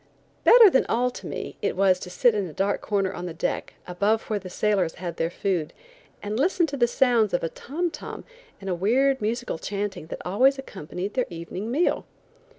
[0.43, 3.75] Better than all to me, it was to sit in a dark corner on deck,
[3.85, 5.73] above where the sailors had their food,
[6.23, 8.23] and listen to the sounds of a tom tom
[8.59, 12.07] and a weird musical chanting that always accompanied their evening meal.